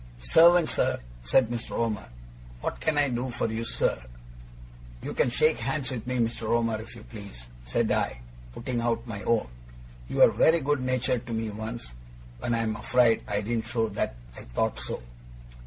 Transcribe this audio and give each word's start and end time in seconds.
'Servant, 0.17 0.67
sir,' 0.67 0.99
said 1.21 1.49
Mr. 1.51 1.73
Omer. 1.77 2.09
'What 2.61 2.79
can 2.79 2.97
I 2.97 3.09
do 3.09 3.29
for 3.29 3.45
you, 3.51 3.63
sir?' 3.63 4.01
'You 5.03 5.13
can 5.13 5.29
shake 5.29 5.59
hands 5.59 5.91
with 5.91 6.07
me, 6.07 6.17
Mr. 6.17 6.49
Omer, 6.49 6.81
if 6.81 6.95
you 6.95 7.03
please,' 7.03 7.45
said 7.67 7.91
I, 7.91 8.19
putting 8.51 8.81
out 8.81 9.05
my 9.05 9.21
own. 9.21 9.47
'You 10.09 10.17
were 10.17 10.31
very 10.31 10.61
good 10.61 10.81
natured 10.81 11.27
to 11.27 11.33
me 11.33 11.51
once, 11.51 11.93
when 12.39 12.55
I 12.55 12.63
am 12.63 12.77
afraid 12.77 13.21
I 13.27 13.41
didn't 13.41 13.67
show 13.67 13.89
that 13.89 14.15
I 14.35 14.41
thought 14.41 14.79
so. 14.79 15.03